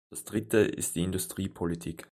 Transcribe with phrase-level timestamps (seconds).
[0.09, 1.99] Das Dritte ist die Industriepolitik.